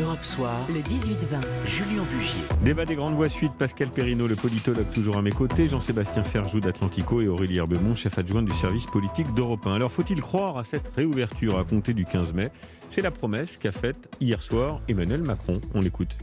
Europe 0.00 0.22
Soir, 0.22 0.64
le 0.68 0.80
18-20, 0.80 1.66
Julien 1.66 2.04
Bugier. 2.04 2.42
Débat 2.62 2.84
des 2.84 2.94
grandes 2.94 3.14
voix 3.14 3.28
suite, 3.28 3.52
Pascal 3.58 3.88
Perrino, 3.88 4.28
le 4.28 4.36
politologue 4.36 4.88
toujours 4.92 5.16
à 5.16 5.22
mes 5.22 5.32
côtés, 5.32 5.66
Jean-Sébastien 5.66 6.22
Ferjou 6.22 6.60
d'Atlantico 6.60 7.20
et 7.20 7.26
Aurélie 7.26 7.56
Herbemont, 7.56 7.96
chef 7.96 8.16
adjoint 8.16 8.42
du 8.42 8.54
service 8.54 8.86
politique 8.86 9.34
d'Europe 9.34 9.66
1. 9.66 9.74
Alors 9.74 9.90
faut-il 9.90 10.20
croire 10.20 10.56
à 10.56 10.62
cette 10.62 10.86
réouverture 10.94 11.58
à 11.58 11.64
compter 11.64 11.94
du 11.94 12.04
15 12.04 12.32
mai? 12.32 12.50
C'est 12.88 13.00
la 13.00 13.10
promesse 13.10 13.56
qu'a 13.56 13.72
faite 13.72 14.14
hier 14.20 14.40
soir 14.40 14.80
Emmanuel 14.88 15.22
Macron. 15.22 15.60
On 15.74 15.80
l'écoute. 15.80 16.16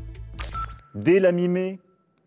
Dès 0.94 1.20
la 1.20 1.34
mi-mai, 1.34 1.80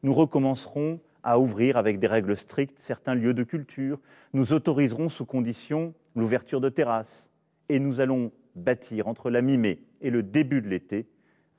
nous 0.02 0.12
recommencerons 0.12 1.00
à 1.22 1.38
ouvrir 1.38 1.78
avec 1.78 1.98
des 1.98 2.08
règles 2.08 2.36
strictes 2.36 2.78
certains 2.78 3.14
lieux 3.14 3.34
de 3.34 3.42
culture. 3.42 3.98
Nous 4.34 4.52
autoriserons 4.52 5.08
sous 5.08 5.24
condition 5.24 5.94
l'ouverture 6.14 6.60
de 6.60 6.68
terrasses. 6.68 7.30
Et 7.70 7.78
nous 7.78 8.02
allons 8.02 8.32
bâtir 8.54 9.08
entre 9.08 9.30
la 9.30 9.40
mi-mai 9.40 9.78
et 10.02 10.10
le 10.10 10.22
début 10.22 10.60
de 10.60 10.68
l'été 10.68 11.06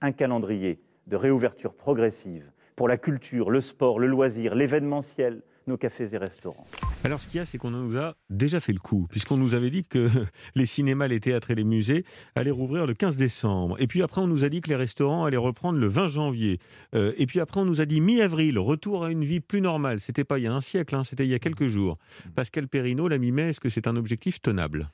un 0.02 0.12
calendrier 0.12 0.80
de 1.08 1.16
réouverture 1.16 1.76
progressive 1.76 2.52
pour 2.76 2.88
la 2.88 2.98
culture, 2.98 3.50
le 3.50 3.62
sport, 3.62 4.00
le 4.00 4.08
loisir, 4.08 4.56
l'événementiel, 4.56 5.42
nos 5.68 5.78
cafés 5.78 6.14
et 6.14 6.18
restaurants. 6.18 6.66
Alors 7.04 7.22
ce 7.22 7.28
qu'il 7.28 7.38
y 7.38 7.42
a, 7.42 7.46
c'est 7.46 7.58
qu'on 7.58 7.72
nous 7.72 7.98
a 7.98 8.16
déjà 8.30 8.60
fait 8.60 8.74
le 8.74 8.80
coup, 8.80 9.08
puisqu'on 9.10 9.38
nous 9.38 9.54
avait 9.54 9.70
dit 9.70 9.84
que 9.84 10.10
les 10.56 10.66
cinémas, 10.66 11.08
les 11.08 11.20
théâtres 11.20 11.52
et 11.52 11.56
les 11.56 11.64
musées 11.64 12.04
allaient 12.36 12.52
rouvrir 12.52 12.86
le 12.86 12.94
15 12.94 13.16
décembre. 13.16 13.78
Et 13.80 13.88
puis 13.88 14.02
après, 14.02 14.20
on 14.20 14.28
nous 14.28 14.44
a 14.44 14.50
dit 14.50 14.62
que 14.62 14.70
les 14.70 14.76
restaurants 14.76 15.26
allaient 15.26 15.38
reprendre 15.38 15.80
le 15.80 15.88
20 15.88 16.10
janvier. 16.10 16.60
Euh, 16.96 17.14
et 17.18 17.26
puis 17.26 17.40
après, 17.40 17.62
on 17.62 17.66
nous 17.66 17.80
a 17.80 17.86
dit 17.86 18.02
mi-avril, 18.02 18.60
retour 18.60 19.06
à 19.06 19.12
une 19.12 19.24
vie 19.24 19.40
plus 19.40 19.62
normale. 19.62 20.02
C'était 20.02 20.24
pas 20.24 20.40
il 20.40 20.44
y 20.44 20.48
a 20.48 20.54
un 20.54 20.62
siècle, 20.62 20.96
hein, 20.96 21.04
c'était 21.04 21.26
il 21.26 21.30
y 21.30 21.36
a 21.36 21.40
quelques 21.40 21.68
jours. 21.68 21.98
Pascal 22.36 22.68
Perrino, 22.68 23.08
la 23.08 23.18
mi-mai, 23.18 23.50
est-ce 23.50 23.60
que 23.60 23.70
c'est 23.70 23.88
un 23.88 23.96
objectif 23.96 24.42
tenable? 24.42 24.90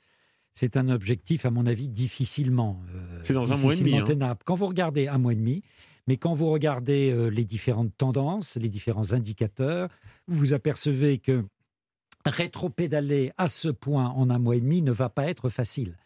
C'est 0.56 0.78
un 0.78 0.88
objectif, 0.88 1.44
à 1.44 1.50
mon 1.50 1.66
avis, 1.66 1.86
difficilement, 1.86 2.80
euh, 2.94 3.20
c'est 3.22 3.34
dans 3.34 3.52
un 3.52 3.58
mois 3.58 3.74
et 3.74 3.78
demi, 3.78 3.98
hein. 3.98 4.02
tenable. 4.02 4.40
Quand 4.46 4.54
vous 4.54 4.66
regardez 4.66 5.06
un 5.06 5.18
mois 5.18 5.34
et 5.34 5.36
demi, 5.36 5.62
mais 6.08 6.16
quand 6.16 6.32
vous 6.32 6.48
regardez 6.48 7.10
euh, 7.10 7.28
les 7.28 7.44
différentes 7.44 7.92
tendances, 7.98 8.56
les 8.56 8.70
différents 8.70 9.12
indicateurs, 9.12 9.90
vous 10.26 10.38
vous 10.38 10.54
apercevez 10.54 11.18
que 11.18 11.44
rétro-pédaler 12.24 13.32
à 13.36 13.48
ce 13.48 13.68
point 13.68 14.08
en 14.08 14.30
un 14.30 14.38
mois 14.38 14.56
et 14.56 14.62
demi 14.62 14.80
ne 14.80 14.92
va 14.92 15.10
pas 15.10 15.26
être 15.26 15.50
facile. 15.50 15.98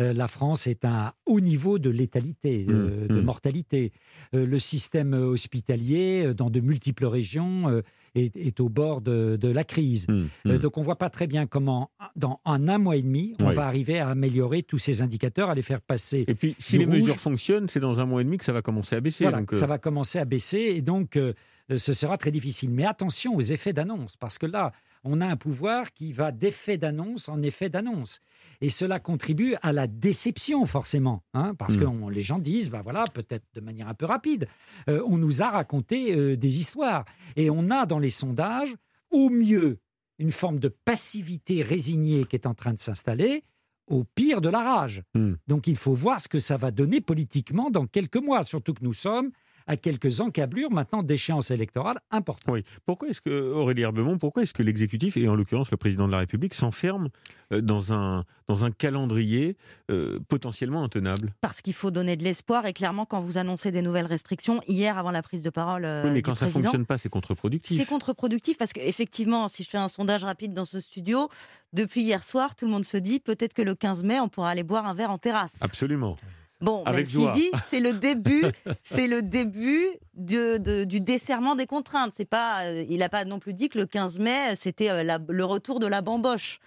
Euh, 0.00 0.12
la 0.12 0.28
France 0.28 0.66
est 0.66 0.84
à 0.84 1.08
un 1.08 1.12
haut 1.26 1.40
niveau 1.40 1.78
de 1.78 1.90
létalité, 1.90 2.64
mmh, 2.66 3.06
de 3.08 3.20
mmh. 3.20 3.24
mortalité. 3.24 3.92
le 4.32 4.58
système 4.58 5.12
hospitalier, 5.14 6.34
dans 6.34 6.50
de 6.50 6.60
multiples 6.60 7.06
régions, 7.06 7.82
est, 8.16 8.60
au 8.60 8.68
bord 8.68 9.00
de, 9.00 9.48
la 9.48 9.64
crise. 9.64 10.06
Euh, 10.46 10.58
donc 10.58 10.76
on 10.76 10.80
ne 10.80 10.84
voit 10.84 10.96
pas 10.96 11.10
très 11.10 11.26
bien 11.26 11.46
comment, 11.46 11.90
dans 12.14 12.40
un, 12.44 12.78
mois 12.78 12.96
et 12.96 13.02
demi, 13.02 13.34
on 13.42 13.50
va 13.50 13.66
arriver 13.66 13.98
à 13.98 14.08
améliorer 14.08 14.62
tous 14.62 14.78
ces 14.78 15.02
indicateurs, 15.02 15.50
à 15.50 15.54
les 15.54 15.62
faire 15.62 15.80
passer. 15.80 16.24
Et 16.26 16.34
puis, 16.34 16.54
si 16.58 16.78
les 16.78 16.86
mesures 16.86 17.18
fonctionnent, 17.18 17.68
c'est 17.68 17.80
dans 17.80 18.00
un 18.00 18.06
mois 18.06 18.20
et 18.20 18.24
demi 18.24 18.38
que 18.38 18.44
ça 18.44 18.52
va 18.52 18.62
commencer 18.62 18.96
à 18.96 19.00
baisser. 19.00 19.24
Voilà, 19.24 19.42
ça 19.50 19.64
euh, 19.64 19.68
va 19.68 19.78
commencer 19.78 20.18
à 20.18 20.24
baisser, 20.24 20.58
et 20.58 20.82
donc 20.82 21.16
euh, 21.16 21.32
ce 21.74 21.92
sera 21.92 22.16
très 22.16 22.30
difficile. 22.30 22.70
Mais 22.70 22.84
attention 22.84 23.34
aux 23.34 23.40
effets 23.40 23.72
d'annonce, 23.72 24.16
parce 24.16 24.38
que 24.38 24.46
là, 24.46 24.72
on 25.06 25.20
a 25.20 25.26
un 25.26 25.36
pouvoir 25.36 25.92
qui 25.92 26.12
va 26.12 26.32
d'effet 26.32 26.76
d'annonce 26.76 27.28
en 27.28 27.42
effet 27.42 27.68
d'annonce. 27.68 28.20
Et 28.60 28.70
cela 28.70 29.00
contribue 29.00 29.54
à 29.62 29.72
la 29.72 29.86
déception, 29.86 30.66
forcément. 30.66 31.22
Hein, 31.34 31.54
parce 31.54 31.76
hmm. 31.76 32.08
que 32.08 32.10
les 32.10 32.22
gens 32.22 32.38
disent, 32.38 32.70
bah 32.70 32.82
voilà, 32.82 33.04
peut-être 33.12 33.44
de 33.54 33.60
manière 33.60 33.88
un 33.88 33.94
peu 33.94 34.06
rapide, 34.06 34.48
euh, 34.88 35.02
on 35.06 35.18
nous 35.18 35.42
a 35.42 35.50
raconté 35.50 36.14
euh, 36.14 36.36
des 36.36 36.58
histoires. 36.58 37.04
Et 37.36 37.50
on 37.50 37.70
a 37.70 37.86
dans 37.86 37.98
les 37.98 38.10
sondages, 38.10 38.74
au 39.10 39.28
mieux, 39.28 39.78
une 40.18 40.32
forme 40.32 40.58
de 40.58 40.68
passivité 40.68 41.62
résignée 41.62 42.24
qui 42.24 42.36
est 42.36 42.46
en 42.46 42.54
train 42.54 42.72
de 42.72 42.80
s'installer, 42.80 43.44
au 43.88 44.04
pire 44.04 44.40
de 44.40 44.48
la 44.48 44.62
rage. 44.62 45.02
Hmm. 45.14 45.34
Donc 45.46 45.66
il 45.66 45.76
faut 45.76 45.94
voir 45.94 46.20
ce 46.20 46.28
que 46.28 46.38
ça 46.38 46.56
va 46.56 46.70
donner 46.70 47.00
politiquement 47.00 47.70
dans 47.70 47.86
quelques 47.86 48.16
mois, 48.16 48.42
surtout 48.42 48.74
que 48.74 48.82
nous 48.82 48.94
sommes 48.94 49.30
à 49.66 49.76
quelques 49.76 50.20
encablures 50.20 50.70
maintenant 50.70 51.02
d'échéances 51.02 51.50
électorales 51.50 51.98
importantes. 52.10 52.54
Oui. 52.54 52.64
Pourquoi 52.84 53.08
est-ce 53.08 53.20
que, 53.20 53.52
Aurélie 53.52 53.82
Herbemont, 53.82 54.18
pourquoi 54.18 54.42
est-ce 54.42 54.54
que 54.54 54.62
l'exécutif, 54.62 55.16
et 55.16 55.28
en 55.28 55.34
l'occurrence 55.34 55.70
le 55.70 55.76
président 55.76 56.06
de 56.06 56.12
la 56.12 56.18
République, 56.18 56.54
s'enferme 56.54 57.08
euh, 57.52 57.60
dans 57.60 57.92
un, 57.92 58.24
dans 58.48 58.64
un 58.64 58.70
calendrier 58.70 59.56
euh, 59.90 60.18
potentiellement 60.28 60.84
intenable? 60.84 61.32
Parce 61.40 61.60
qu'il 61.60 61.74
faut 61.74 61.90
donner 61.90 62.16
de 62.16 62.24
l'espoir 62.24 62.66
et 62.66 62.72
clairement, 62.72 63.06
quand 63.06 63.20
vous 63.20 63.38
annoncez 63.38 63.70
des 63.72 63.82
nouvelles 63.82 64.06
restrictions, 64.06 64.60
hier 64.68 64.98
avant 64.98 65.10
la 65.10 65.22
prise 65.22 65.42
de 65.42 65.50
parole. 65.50 65.84
Euh, 65.84 66.04
oui, 66.04 66.10
mais 66.10 66.22
quand 66.22 66.34
ça 66.34 66.46
ne 66.46 66.50
fonctionne 66.50 66.86
pas, 66.86 66.98
c'est 66.98 67.08
contre-productif. 67.08 67.76
C'est 67.76 67.86
contre-productif 67.86 68.56
parce 68.56 68.72
qu'effectivement, 68.72 69.48
si 69.48 69.64
je 69.64 69.70
fais 69.70 69.78
un 69.78 69.88
sondage 69.88 70.24
rapide 70.24 70.52
dans 70.52 70.64
ce 70.64 70.80
studio, 70.80 71.28
depuis 71.72 72.02
hier 72.02 72.22
soir, 72.24 72.54
tout 72.54 72.66
le 72.66 72.70
monde 72.70 72.84
se 72.84 72.96
dit 72.96 73.20
peut-être 73.20 73.54
que 73.54 73.62
le 73.62 73.74
15 73.74 74.04
mai, 74.04 74.20
on 74.20 74.28
pourra 74.28 74.50
aller 74.50 74.62
boire 74.62 74.86
un 74.86 74.94
verre 74.94 75.10
en 75.10 75.18
terrasse. 75.18 75.56
Absolument. 75.60 76.16
Bon, 76.62 76.82
Avec 76.84 77.14
même 77.14 77.32
dit, 77.32 77.50
c'est 77.68 77.80
le 77.80 77.92
début, 77.92 78.42
c'est 78.82 79.08
le 79.08 79.20
début 79.20 79.88
de, 80.14 80.84
du 80.84 81.00
desserrement 81.00 81.54
des 81.54 81.66
contraintes. 81.66 82.12
C'est 82.16 82.24
pas, 82.24 82.62
euh, 82.62 82.84
il 82.88 82.98
n'a 82.98 83.10
pas 83.10 83.26
non 83.26 83.38
plus 83.38 83.52
dit 83.52 83.68
que 83.68 83.78
le 83.78 83.84
15 83.84 84.18
mai 84.20 84.54
c'était 84.56 84.88
euh, 84.88 85.18
le 85.28 85.44
retour 85.44 85.80
de 85.80 85.86
la 85.86 86.00
bamboche, 86.00 86.60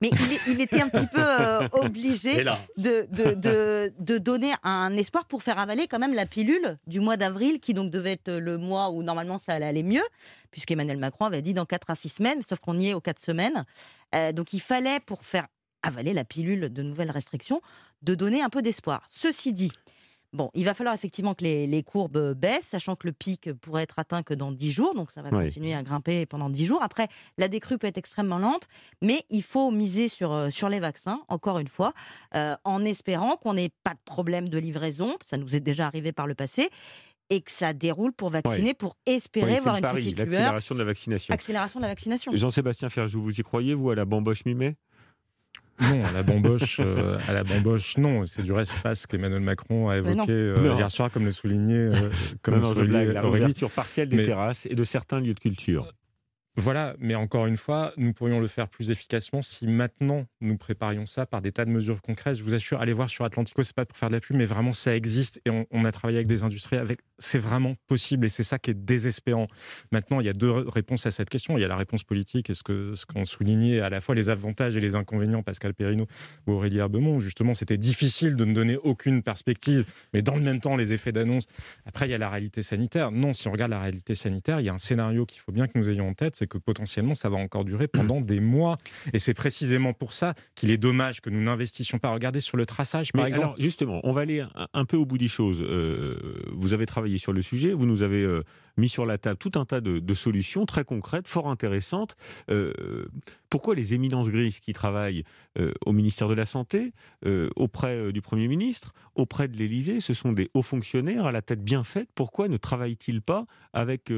mais 0.00 0.10
il, 0.48 0.60
était 0.60 0.82
un 0.82 0.88
petit 0.88 1.06
peu 1.06 1.22
euh, 1.22 1.68
obligé 1.72 2.42
de, 2.76 3.06
de, 3.12 3.92
de, 3.96 4.18
donner 4.18 4.52
un 4.64 4.96
espoir 4.96 5.26
pour 5.26 5.44
faire 5.44 5.60
avaler 5.60 5.86
quand 5.86 6.00
même 6.00 6.14
la 6.14 6.26
pilule 6.26 6.76
du 6.88 6.98
mois 6.98 7.16
d'avril, 7.16 7.60
qui 7.60 7.72
donc 7.72 7.92
devait 7.92 8.12
être 8.12 8.32
le 8.32 8.58
mois 8.58 8.90
où 8.90 9.04
normalement 9.04 9.38
ça 9.38 9.52
allait 9.52 9.66
aller 9.66 9.84
mieux, 9.84 10.04
puisqu'Emmanuel 10.50 10.98
Macron 10.98 11.26
avait 11.26 11.42
dit 11.42 11.54
dans 11.54 11.66
4 11.66 11.90
à 11.90 11.94
6 11.94 12.08
semaines, 12.08 12.42
sauf 12.42 12.58
qu'on 12.58 12.80
y 12.80 12.88
est 12.88 12.94
aux 12.94 13.00
4 13.00 13.20
semaines. 13.20 13.64
donc 14.34 14.52
il 14.52 14.60
fallait 14.60 14.98
pour 14.98 15.24
faire 15.24 15.46
avaler 15.86 16.12
la 16.12 16.24
pilule 16.24 16.72
de 16.72 16.82
nouvelles 16.82 17.10
restrictions, 17.10 17.60
de 18.02 18.14
donner 18.14 18.42
un 18.42 18.48
peu 18.48 18.62
d'espoir. 18.62 19.02
Ceci 19.08 19.52
dit, 19.52 19.72
Bon, 20.32 20.50
il 20.54 20.64
va 20.64 20.74
falloir 20.74 20.94
effectivement 20.94 21.34
que 21.34 21.44
les, 21.44 21.82
courbes 21.82 22.34
baissent, 22.34 22.66
sachant 22.66 22.94
que 22.94 23.06
le 23.06 23.12
pic 23.12 23.52
pourrait 23.54 23.84
être 23.84 23.98
atteint 23.98 24.22
que 24.22 24.34
dans 24.34 24.52
10 24.52 24.70
jours, 24.70 24.94
donc 24.94 25.10
ça 25.10 25.22
va 25.22 25.30
continuer 25.30 25.72
à 25.72 25.82
grimper 25.82 26.26
pendant 26.26 26.50
10 26.50 26.66
jours. 26.66 26.82
Après, 26.82 27.08
la 27.38 27.48
décrue 27.48 27.78
peut 27.78 27.86
être 27.86 27.96
extrêmement 27.96 28.38
lente, 28.38 28.68
mais 29.02 29.22
il 29.30 29.42
faut 29.42 29.70
miser 29.70 30.08
sur, 30.08 30.32
euh, 30.32 30.50
sur 30.50 30.68
les 30.68 30.80
vaccins, 30.80 31.22
encore 31.28 31.58
une 31.58 31.68
fois, 31.68 31.94
euh, 32.34 32.54
en 32.64 32.84
espérant 32.84 33.36
qu'on 33.36 33.54
n'ait 33.54 33.70
pas 33.82 33.94
de 33.94 34.00
problème 34.04 34.50
de 34.50 34.58
livraison, 34.58 35.16
ça 35.24 35.38
nous 35.38 35.54
est 35.54 35.60
déjà 35.60 35.86
arrivé 35.86 36.12
par 36.12 36.26
le 36.26 36.34
passé, 36.34 36.68
et 37.30 37.40
que 37.40 37.50
ça 37.50 37.72
déroule 37.72 38.12
pour 38.12 38.30
vacciner, 38.30 38.74
pour 38.74 38.96
espérer 39.06 39.60
voir 39.60 39.76
une 39.76 39.88
petite 39.88 40.16
lueur. 40.16 40.26
L'accélération 40.28 40.74
de 40.74 40.80
la 40.80 40.84
vaccination. 40.84 41.34
Accélération 41.34 41.80
de 41.80 41.82
la 41.82 41.88
vaccination. 41.88 42.32
Jean-Sébastien 42.36 42.88
Ferjou, 42.88 43.22
vous 43.22 43.40
y 43.40 43.42
croyez, 43.42 43.74
vous, 43.74 43.90
à 43.90 43.94
la 43.94 44.04
bamboche 44.04 44.44
mi-mai 44.44 44.76
non, 45.80 46.04
à 46.04 46.12
la 46.12 46.22
bamboche, 46.22 46.80
euh, 46.80 47.18
à 47.28 47.32
la 47.32 47.44
bamboche, 47.44 47.98
non. 47.98 48.24
C'est 48.26 48.42
du 48.42 48.52
reste 48.52 48.76
pas 48.82 48.94
ce 48.94 49.06
qu'Emmanuel 49.06 49.40
Macron 49.40 49.88
a 49.88 49.96
évoqué 49.96 50.32
euh, 50.32 50.74
hier 50.76 50.90
soir, 50.90 51.10
comme 51.10 51.24
le 51.24 51.32
soulignait, 51.32 51.74
euh, 51.74 52.10
comme 52.42 52.60
non, 52.60 52.74
la 52.74 53.20
réouverture 53.20 53.70
partielle 53.70 54.08
des 54.08 54.24
terrasses 54.24 54.66
et 54.66 54.74
de 54.74 54.84
certains 54.84 55.20
lieux 55.20 55.34
de 55.34 55.40
culture. 55.40 55.92
Voilà, 56.58 56.94
mais 56.98 57.14
encore 57.14 57.46
une 57.46 57.58
fois, 57.58 57.92
nous 57.98 58.14
pourrions 58.14 58.40
le 58.40 58.48
faire 58.48 58.68
plus 58.68 58.90
efficacement 58.90 59.42
si 59.42 59.66
maintenant 59.66 60.24
nous 60.40 60.56
préparions 60.56 61.04
ça 61.04 61.26
par 61.26 61.42
des 61.42 61.52
tas 61.52 61.66
de 61.66 61.70
mesures 61.70 62.00
concrètes. 62.00 62.36
Je 62.36 62.42
vous 62.42 62.54
assure, 62.54 62.80
allez 62.80 62.94
voir 62.94 63.10
sur 63.10 63.26
Atlantico, 63.26 63.62
c'est 63.62 63.76
pas 63.76 63.84
pour 63.84 63.98
faire 63.98 64.08
de 64.08 64.14
la 64.14 64.20
pub, 64.20 64.36
mais 64.36 64.46
vraiment 64.46 64.72
ça 64.72 64.96
existe 64.96 65.38
et 65.44 65.50
on, 65.50 65.84
a 65.84 65.92
travaillé 65.92 66.16
avec 66.16 66.26
des 66.26 66.44
industries. 66.44 66.76
Avec, 66.76 67.00
c'est 67.18 67.38
vraiment 67.38 67.74
possible 67.88 68.24
et 68.24 68.30
c'est 68.30 68.42
ça 68.42 68.58
qui 68.58 68.70
est 68.70 68.74
désespérant. 68.74 69.48
Maintenant, 69.92 70.20
il 70.20 70.26
y 70.26 70.30
a 70.30 70.32
deux 70.32 70.50
réponses 70.50 71.04
à 71.04 71.10
cette 71.10 71.28
question. 71.28 71.58
Il 71.58 71.60
y 71.60 71.64
a 71.64 71.68
la 71.68 71.76
réponse 71.76 72.04
politique 72.04 72.48
et 72.48 72.54
ce 72.54 72.62
que 72.62 72.94
ce 72.94 73.04
qu'on 73.04 73.26
soulignait 73.26 73.80
à 73.80 73.90
la 73.90 74.00
fois 74.00 74.14
les 74.14 74.30
avantages 74.30 74.78
et 74.78 74.80
les 74.80 74.94
inconvénients, 74.94 75.42
Pascal 75.42 75.74
Perrino 75.74 76.06
ou 76.46 76.52
Aurélie 76.52 76.78
Herbemont. 76.78 77.20
Justement, 77.20 77.52
c'était 77.52 77.76
difficile 77.76 78.34
de 78.34 78.46
ne 78.46 78.54
donner 78.54 78.78
aucune 78.78 79.22
perspective, 79.22 79.84
mais 80.14 80.22
dans 80.22 80.36
le 80.36 80.42
même 80.42 80.60
temps, 80.60 80.76
les 80.76 80.94
effets 80.94 81.12
d'annonce. 81.12 81.46
Après, 81.84 82.08
il 82.08 82.12
y 82.12 82.14
a 82.14 82.18
la 82.18 82.30
réalité 82.30 82.62
sanitaire. 82.62 83.12
Non, 83.12 83.34
si 83.34 83.46
on 83.46 83.52
regarde 83.52 83.72
la 83.72 83.80
réalité 83.80 84.14
sanitaire, 84.14 84.60
il 84.60 84.64
y 84.64 84.70
a 84.70 84.74
un 84.74 84.78
scénario 84.78 85.26
qu'il 85.26 85.40
faut 85.40 85.52
bien 85.52 85.68
que 85.68 85.78
nous 85.78 85.90
ayons 85.90 86.08
en 86.08 86.14
tête, 86.14 86.45
que 86.46 86.58
potentiellement 86.58 87.14
ça 87.14 87.28
va 87.28 87.36
encore 87.36 87.64
durer 87.64 87.88
pendant 87.88 88.20
des 88.20 88.40
mois. 88.40 88.78
Et 89.12 89.18
c'est 89.18 89.34
précisément 89.34 89.92
pour 89.92 90.12
ça 90.12 90.34
qu'il 90.54 90.70
est 90.70 90.78
dommage 90.78 91.20
que 91.20 91.30
nous 91.30 91.42
n'investissions 91.42 91.98
pas. 91.98 92.12
Regardez 92.12 92.40
sur 92.40 92.56
le 92.56 92.66
traçage, 92.66 93.12
par 93.12 93.26
exemple. 93.26 93.44
Alors, 93.44 93.56
justement, 93.58 94.00
on 94.04 94.12
va 94.12 94.22
aller 94.22 94.44
un, 94.72 94.84
peu 94.84 94.96
au 94.96 95.04
bout 95.04 95.18
des 95.18 95.28
choses. 95.28 95.62
Euh, 95.62 96.16
vous 96.52 96.74
avez 96.74 96.86
travaillé 96.86 97.18
sur 97.18 97.32
le 97.32 97.42
sujet, 97.42 97.72
vous 97.72 97.86
nous 97.86 98.02
avez 98.02 98.22
euh, 98.22 98.42
mis 98.76 98.88
sur 98.88 99.06
la 99.06 99.18
table 99.18 99.38
tout 99.38 99.52
un 99.56 99.64
tas 99.64 99.80
de, 99.80 100.14
solutions 100.14 100.64
très 100.66 100.84
concrètes, 100.84 101.28
fort 101.28 101.48
intéressantes. 101.48 102.16
Euh, 102.50 103.06
pourquoi 103.50 103.74
les 103.74 103.94
éminences 103.94 104.30
grises 104.30 104.60
qui 104.60 104.72
travaillent 104.72 105.24
au 105.86 105.92
ministère 105.92 106.28
de 106.28 106.34
la 106.34 106.44
Santé, 106.44 106.92
auprès 107.54 108.12
du 108.12 108.20
Premier 108.20 108.48
ministre, 108.48 108.92
auprès 109.14 109.48
de 109.48 109.56
l'Élysée, 109.56 110.00
ce 110.00 110.14
sont 110.14 110.32
des 110.32 110.50
hauts 110.54 110.62
fonctionnaires 110.62 111.26
à 111.26 111.32
la 111.32 111.42
tête 111.42 111.62
bien 111.62 111.84
faite, 111.84 112.08
pourquoi 112.14 112.48
ne 112.48 112.56
travaillent-ils 112.56 113.22
pas 113.22 113.46
avec 113.72 114.10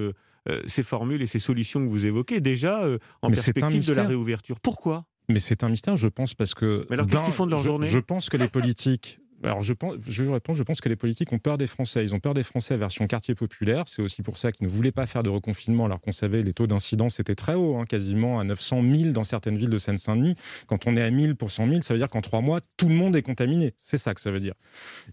euh, 0.49 0.63
ces 0.67 0.83
formules 0.83 1.23
et 1.23 1.27
ces 1.27 1.39
solutions 1.39 1.85
que 1.85 1.91
vous 1.91 2.07
évoquez 2.07 2.41
déjà 2.41 2.83
euh, 2.83 2.99
en 3.23 3.31
perspective 3.31 3.87
de 3.87 3.95
la 3.95 4.05
réouverture. 4.05 4.61
Pourquoi? 4.61 5.05
Mais 5.29 5.41
c'est 5.41 5.63
un 5.63 5.69
mystère, 5.69 5.97
je 5.97 6.09
pense, 6.09 6.35
parce 6.35 6.55
que. 6.55 6.87
Mais 6.89 6.95
alors, 6.95 7.07
qu'est-ce 7.07 7.25
qu'ils 7.25 7.33
font 7.33 7.47
de 7.47 7.51
leur 7.51 7.61
journée? 7.61 7.89
Je 7.89 7.99
pense 7.99 8.31
que 8.31 8.37
les 8.37 8.49
politiques 8.49 9.21
alors 9.45 9.63
je, 9.63 9.73
pense, 9.73 9.97
je 10.07 10.23
vais 10.23 10.27
vous 10.27 10.35
répondre, 10.35 10.59
je 10.59 10.63
pense 10.63 10.81
que 10.81 10.89
les 10.89 10.97
politiques 10.97 11.33
ont 11.33 11.39
peur 11.39 11.59
des 11.59 11.67
Français. 11.67 12.03
Ils 12.03 12.15
ont 12.15 12.21
peur 12.21 12.35
des 12.35 12.43
Français 12.43 12.77
version 12.77 13.07
quartier 13.07 13.35
populaire. 13.35 13.85
C'est 13.87 14.03
aussi 14.03 14.23
pour 14.23 14.37
ça 14.37 14.51
qu'ils 14.51 14.67
ne 14.67 14.73
voulaient 14.73 14.93
pas 14.93 15.07
faire 15.07 15.23
de 15.23 15.29
reconfinement 15.29 15.85
alors 15.85 16.01
qu'on 16.01 16.13
savait 16.13 16.43
les 16.43 16.53
taux 16.53 16.67
d'incidence 16.67 17.21
étaient 17.21 17.35
très 17.35 17.55
hauts, 17.55 17.77
hein, 17.79 17.85
quasiment 17.85 18.41
à 18.41 18.45
900 18.45 18.83
000 18.83 19.11
dans 19.13 19.25
certaines 19.25 19.57
villes 19.57 19.71
de 19.71 19.79
Seine-Saint-Denis. 19.79 20.35
Quand 20.67 20.87
on 20.87 20.97
est 20.97 21.03
à 21.03 21.11
1000 21.11 21.37
pour 21.37 21.51
100 21.51 21.69
000, 21.69 21.83
ça 21.83 21.95
veut 21.95 22.01
dire 22.01 22.09
qu'en 22.09 22.21
trois 22.21 22.41
mois, 22.41 22.61
tout 22.77 22.89
le 22.89 22.95
monde 22.95 23.15
est 23.15 23.23
contaminé. 23.23 23.75
C'est 23.79 23.99
ça 23.99 24.15
que 24.15 24.21
ça 24.21 24.31
veut 24.31 24.41
dire. 24.41 24.55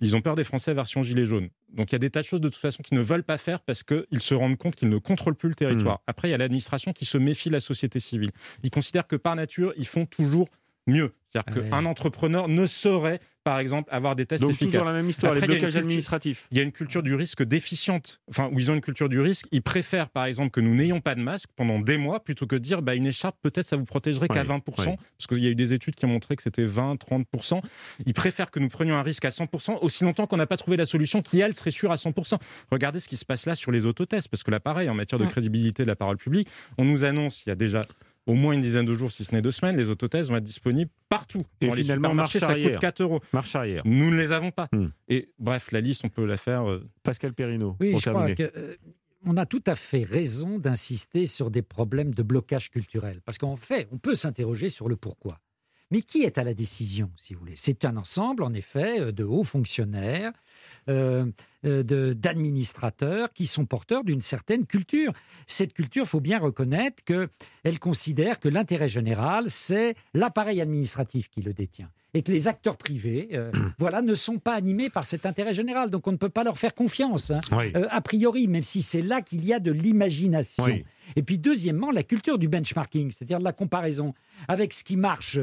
Ils 0.02 0.16
ont 0.16 0.22
peur 0.22 0.36
des 0.36 0.44
Français 0.44 0.74
version 0.74 1.04
gilet 1.04 1.26
jaune. 1.26 1.50
Donc 1.74 1.92
il 1.92 1.94
y 1.94 1.98
a 1.98 2.00
des 2.00 2.10
tas 2.10 2.22
de 2.22 2.26
choses 2.26 2.42
de 2.42 2.50
toute 2.50 2.62
façon 2.62 2.82
qu'ils 2.82 2.98
ne 2.98 3.04
veulent 3.04 3.24
pas 3.24 3.38
faire 3.38 3.60
parce 3.60 3.84
qu'ils 3.84 4.22
se 4.22 4.34
rendent 4.34 4.58
compte 4.58 4.76
qu'ils 4.76 4.90
ne 4.90 4.98
contrôlent 4.98 5.36
plus 5.36 5.50
le 5.50 5.56
territoire. 5.56 5.98
Mmh. 5.98 6.08
Après, 6.08 6.28
il 6.30 6.32
y 6.32 6.36
a 6.36 6.38
l'administration 6.38 6.94
qui 6.94 7.06
se 7.06 7.18
méfie 7.18 7.50
de 7.50 7.54
la 7.54 7.60
société 7.60 8.00
civile. 8.00 8.32
Ils 8.64 8.72
considèrent 8.72 9.08
que 9.08 9.16
par 9.16 9.36
nature, 9.36 9.74
ils 9.78 9.88
font 9.88 10.06
toujours 10.06 10.48
mieux. 10.88 11.14
C'est-à-dire 11.36 11.66
ah 11.66 11.70
qu'un 11.70 11.86
entrepreneur 11.86 12.48
ne 12.48 12.66
saurait, 12.66 13.20
par 13.44 13.60
exemple, 13.60 13.90
avoir 13.92 14.16
des 14.16 14.26
tests 14.26 14.42
Donc, 14.42 14.52
efficaces. 14.52 14.74
toujours 14.74 14.86
la 14.86 14.94
même 14.94 15.10
histoire, 15.10 15.34
les 15.34 15.42
blocages 15.42 15.76
administratifs. 15.76 16.48
Il 16.52 16.58
y 16.58 16.60
a 16.62 16.64
une 16.64 16.72
culture 16.72 17.04
du 17.04 17.14
risque 17.14 17.44
déficiente, 17.44 18.22
enfin, 18.30 18.50
où 18.52 18.60
ils 18.60 18.72
ont 18.72 18.74
une 18.74 18.82
culture 18.82 19.10
du 19.10 19.20
risque. 19.20 19.48
Ils 19.52 19.62
préfèrent, 19.62 20.10
par 20.10 20.26
exemple, 20.26 20.52
que 20.52 20.62
nous 20.62 20.74
n'ayons 20.74 21.02
pas 21.02 21.16
de 21.16 21.22
masque 21.22 21.50
pendant 21.56 21.80
des 21.80 21.98
mois, 21.98 22.24
plutôt 22.24 22.48
que 22.48 22.56
de 22.56 22.62
dire, 22.62 22.82
bah, 22.82 22.96
une 22.96 23.08
écharpe, 23.08 23.36
peut-être, 23.42 23.66
ça 23.66 23.76
vous 23.76 23.86
protégerait 23.86 24.28
qu'à 24.28 24.44
20%, 24.44 24.62
parce 24.64 25.28
qu'il 25.28 25.44
y 25.44 25.48
a 25.48 25.50
eu 25.50 25.56
des 25.56 25.74
études 25.74 25.96
qui 25.96 26.06
ont 26.06 26.10
montré 26.10 26.36
que 26.36 26.44
c'était 26.44 26.66
20, 26.66 26.96
30%. 26.96 27.62
Ils 28.06 28.14
préfèrent 28.14 28.52
que 28.52 28.60
nous 28.60 28.70
prenions 28.70 28.96
un 28.96 29.04
risque 29.04 29.26
à 29.26 29.30
100%, 29.30 29.80
aussi 29.82 30.04
longtemps 30.04 30.28
qu'on 30.28 30.38
n'a 30.38 30.48
pas 30.48 30.58
trouvé 30.58 30.78
la 30.78 30.86
solution 30.86 31.22
qui, 31.22 31.42
elle, 31.42 31.54
serait 31.54 31.72
sûre 31.72 31.92
à 31.92 31.96
100%. 31.96 32.38
Regardez 32.72 33.00
ce 33.00 33.08
qui 33.08 33.18
se 33.18 33.26
passe 33.26 33.46
là 33.46 33.56
sur 33.56 33.72
les 33.72 33.86
autotests, 33.86 34.30
parce 34.30 34.44
que 34.44 34.52
là, 34.52 34.60
pareil, 34.60 34.90
en 34.90 34.96
matière 34.96 35.20
de 35.20 35.26
crédibilité 35.26 35.84
de 35.84 35.90
la 35.90 35.96
parole 35.96 36.18
publique, 36.18 36.48
on 36.78 36.86
nous 36.86 37.04
annonce, 37.04 37.46
il 37.46 37.50
y 37.50 37.52
a 37.52 37.56
déjà 37.56 37.82
au 38.26 38.34
moins 38.34 38.54
une 38.54 38.62
dizaine 38.62 38.86
de 38.86 38.94
jours, 38.96 39.12
si 39.12 39.24
ce 39.24 39.34
n'est 39.34 39.42
deux 39.42 39.52
semaines, 39.52 39.78
les 39.78 39.90
autotests 39.90 40.30
vont 40.30 40.38
être 40.38 40.44
disponibles 40.44 40.92
partout. 41.10 41.44
Et 41.62 41.68
dans 41.68 41.74
finalement, 41.74 42.10
les 42.10 42.16
marché 42.16 42.40
ça 42.40 42.56
coûte 42.56 42.80
4 42.80 43.02
euros. 43.02 43.20
Marche 43.34 43.56
arrière. 43.56 43.84
Nous 43.86 44.10
ne 44.12 44.18
les 44.18 44.32
avons 44.32 44.52
pas. 44.52 44.68
Hmm. 44.72 44.88
Et 45.08 45.30
bref, 45.40 45.72
la 45.72 45.82
liste, 45.82 46.04
on 46.06 46.10
peut 46.10 46.26
la 46.26 46.38
faire. 46.38 46.70
Euh, 46.70 46.84
Pascal 47.04 47.34
Perrino. 47.34 47.76
Oui, 47.80 47.96
je 48.00 48.10
crois 48.10 48.34
que, 48.34 48.52
euh, 48.56 48.76
on 49.26 49.38
a 49.38 49.46
tout 49.46 49.64
à 49.66 49.76
fait 49.76 50.04
raison 50.04 50.60
d'insister 50.60 51.26
sur 51.26 51.50
des 51.50 51.62
problèmes 51.62 52.14
de 52.14 52.24
blocage 52.24 52.70
culturel. 52.70 53.22
Parce 53.26 53.38
qu'en 53.38 53.56
fait, 53.56 53.88
on 53.92 53.98
peut 53.98 54.16
s'interroger 54.16 54.70
sur 54.70 54.88
le 54.88 54.96
pourquoi. 54.96 55.40
Mais 55.92 56.02
qui 56.02 56.24
est 56.24 56.38
à 56.38 56.44
la 56.44 56.54
décision, 56.54 57.12
si 57.16 57.34
vous 57.34 57.42
voulez? 57.42 57.56
C'est 57.56 57.86
un 57.86 57.98
ensemble, 57.98 58.44
en 58.44 58.54
effet, 58.54 59.00
euh, 59.00 59.12
de 59.12 59.24
hauts 59.24 59.44
fonctionnaires 59.44 60.32
euh, 60.90 61.26
euh, 61.66 62.14
d'administrateurs 62.14 63.34
qui 63.34 63.46
sont 63.46 63.66
porteurs 63.66 64.04
d'une 64.04 64.22
certaine 64.22 64.66
culture. 64.66 65.14
Cette 65.48 65.74
culture, 65.74 66.04
il 66.04 66.10
faut 66.10 66.20
bien 66.20 66.40
reconnaître 66.40 67.04
qu'elle 67.04 67.80
considère 67.80 68.40
que 68.40 68.50
l'intérêt 68.50 68.90
général, 68.90 69.50
c'est 69.50 69.96
l'appareil 70.14 70.62
administratif 70.62 71.30
qui 71.30 71.42
le 71.42 71.54
détient 71.54 71.90
et 72.16 72.22
que 72.22 72.32
les 72.32 72.48
acteurs 72.48 72.78
privés, 72.78 73.30
euh, 73.34 73.52
voilà, 73.78 74.02
ne 74.02 74.16
sont 74.16 74.40
pas 74.40 74.54
animés 74.56 74.90
par 74.90 75.06
cet 75.06 75.26
intérêt 75.26 75.54
général. 75.54 75.90
Donc 75.92 76.08
on 76.08 76.12
ne 76.12 76.18
peut 76.18 76.30
pas 76.30 76.44
leur 76.44 76.58
faire 76.58 76.74
confiance, 76.74 77.30
hein, 77.30 77.40
a 77.90 78.02
priori, 78.02 78.48
même 78.48 78.64
si 78.64 78.82
c'est 78.82 79.02
là 79.02 79.22
qu'il 79.22 79.46
y 79.46 79.54
a 79.54 79.60
de 79.60 79.72
l'imagination. 79.72 80.66
Et 81.16 81.24
puis 81.24 81.38
deuxièmement, 81.38 81.92
la 81.92 82.04
culture 82.04 82.38
du 82.38 82.48
benchmarking, 82.48 83.12
c'est-à-dire 83.12 83.40
de 83.40 83.44
la 83.44 83.54
comparaison 83.54 84.14
avec 84.48 84.74
ce 84.74 84.84
qui 84.84 84.98
marche 84.98 85.40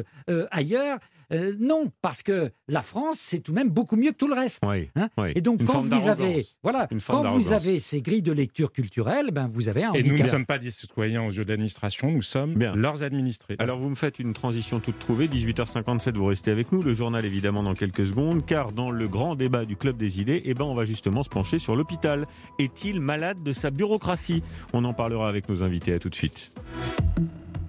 ailleurs 0.51 0.99
euh, 1.33 1.55
non, 1.59 1.91
parce 2.03 2.23
que 2.23 2.51
la 2.69 2.83
France, 2.83 3.17
c'est 3.19 3.41
tout 3.41 3.53
de 3.53 3.57
même 3.57 3.71
beaucoup 3.71 3.97
mieux 3.97 4.13
que 4.13 4.17
tout 4.17 4.29
le 4.29 4.35
reste. 4.35 4.63
Hein. 4.65 5.09
Et 5.35 5.41
donc, 5.41 5.65
quand 5.65 5.81
vous 5.81 6.09
avez, 6.09 6.47
voilà, 6.63 6.89
quand 7.07 7.33
vous 7.33 7.53
avez 7.53 7.79
ces 7.79 8.03
grilles 8.03 8.23
de 8.23 8.33
lecture 8.33 8.73
culturelle, 8.73 9.31
ben 9.33 9.49
vous 9.53 9.69
avez 9.69 9.85
un. 9.85 9.93
Et 9.93 10.03
nous 10.03 10.17
ne 10.17 10.25
sommes 10.25 10.47
pas 10.47 10.59
des 10.59 10.71
citoyens 10.71 11.23
aux 11.23 11.31
yeux 11.31 11.45
de 11.45 11.51
l'administration, 11.51 12.11
nous 12.11 12.23
sommes 12.23 12.59
leurs 12.59 13.03
administrés. 13.03 13.57
Alors, 13.59 13.79
vous 13.79 13.89
me 13.89 13.95
faites 13.95 14.19
une 14.19 14.33
transition 14.33 14.81
toute 14.81 14.99
trouvée. 14.99 15.29
18h57, 15.29 16.15
vous 16.15 16.27
restez 16.27 16.51
avec 16.51 16.73
nous. 16.73 16.83
Le 16.83 16.95
journal, 16.95 17.25
évidemment, 17.25 17.63
dans 17.63 17.75
quelques 17.75 18.07
secondes, 18.07 18.45
car 18.45 18.73
dans 18.73 18.91
le 18.91 19.09
grand 19.09 19.35
débat 19.35 19.65
du 19.65 19.77
club 19.77 19.97
des 19.97 20.21
idées, 20.21 20.43
eh 20.45 20.55
ben, 20.55 20.65
on 20.65 20.75
va 20.75 20.85
justement 20.85 21.23
se 21.23 21.29
pencher 21.29 21.59
sur 21.59 21.77
l'hôpital. 21.77 22.27
Est-il 22.59 23.01
malade 23.01 23.43
de 23.43 23.53
sa 23.53 23.71
bureaucratie? 23.71 24.43
On 24.73 24.85
en 24.85 24.93
parlera 24.93 25.29
avec 25.29 25.49
nos 25.49 25.63
invités. 25.63 25.93
À 25.93 25.99
tout 25.99 26.11
de 26.11 26.15
suite. 26.15 26.53